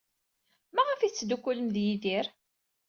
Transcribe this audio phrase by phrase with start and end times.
[0.75, 2.25] Maɣef ay tettdukkulem ed Yidir?